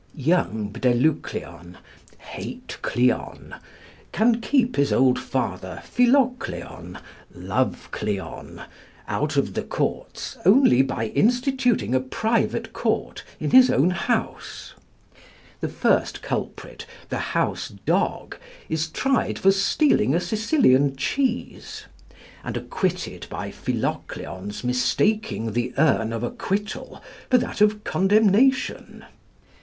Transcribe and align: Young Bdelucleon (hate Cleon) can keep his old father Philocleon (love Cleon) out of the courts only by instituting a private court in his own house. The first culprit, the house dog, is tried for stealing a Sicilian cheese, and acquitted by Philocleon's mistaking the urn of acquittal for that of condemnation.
Young 0.15 0.71
Bdelucleon 0.73 1.75
(hate 2.17 2.79
Cleon) 2.81 3.53
can 4.11 4.41
keep 4.41 4.75
his 4.75 4.91
old 4.91 5.19
father 5.19 5.83
Philocleon 5.85 6.97
(love 7.35 7.87
Cleon) 7.91 8.63
out 9.07 9.37
of 9.37 9.53
the 9.53 9.61
courts 9.61 10.37
only 10.43 10.81
by 10.81 11.05
instituting 11.09 11.93
a 11.93 11.99
private 11.99 12.73
court 12.73 13.23
in 13.39 13.51
his 13.51 13.69
own 13.69 13.91
house. 13.91 14.73
The 15.59 15.69
first 15.69 16.23
culprit, 16.23 16.87
the 17.09 17.19
house 17.37 17.69
dog, 17.85 18.37
is 18.69 18.87
tried 18.87 19.37
for 19.37 19.51
stealing 19.51 20.15
a 20.15 20.19
Sicilian 20.19 20.95
cheese, 20.95 21.85
and 22.43 22.57
acquitted 22.57 23.27
by 23.29 23.51
Philocleon's 23.51 24.63
mistaking 24.63 25.51
the 25.53 25.75
urn 25.77 26.11
of 26.11 26.23
acquittal 26.23 27.03
for 27.29 27.37
that 27.37 27.61
of 27.61 27.83
condemnation. 27.83 29.05